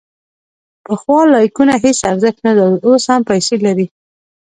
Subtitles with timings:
[0.85, 3.87] پخوا لایکونه هیڅ ارزښت نه درلود، اوس هم پیسې لري.